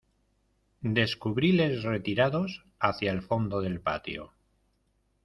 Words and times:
descubríles 0.97 1.83
retirados 1.83 2.65
hacia 2.79 3.11
el 3.11 3.21
fondo 3.21 3.61
del 3.61 3.81
patio 3.81 4.33